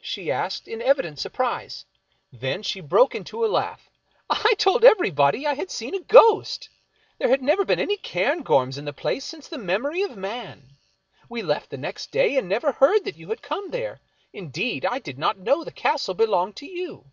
she 0.00 0.30
asked, 0.32 0.66
in 0.66 0.80
evident 0.80 1.18
surprise. 1.18 1.84
Then 2.32 2.62
she 2.62 2.80
broke 2.80 3.14
into 3.14 3.44
a 3.44 3.46
laugh." 3.46 3.90
I 4.30 4.54
told 4.56 4.84
everybody 4.86 5.46
I 5.46 5.52
had 5.52 5.70
seen 5.70 5.94
a 5.94 6.00
ghost; 6.00 6.70
there 7.18 7.28
had 7.28 7.42
never 7.42 7.62
been 7.62 7.78
any 7.78 7.98
Cairngorms 7.98 8.78
in 8.78 8.86
the 8.86 8.94
place 8.94 9.22
since 9.22 9.48
the 9.48 9.58
memory 9.58 10.00
of 10.00 10.16
man. 10.16 10.78
V/e 11.30 11.42
left 11.42 11.68
the 11.68 11.76
next 11.76 12.10
day, 12.10 12.38
and 12.38 12.48
never 12.48 12.72
heard 12.72 13.04
that 13.04 13.18
you 13.18 13.28
had 13.28 13.42
come 13.42 13.68
there; 13.70 14.00
indeed, 14.32 14.86
I 14.86 14.98
did 14.98 15.18
not 15.18 15.36
know 15.38 15.62
the 15.62 15.70
castle 15.70 16.14
belonged 16.14 16.56
to 16.56 16.66
you." 16.66 17.12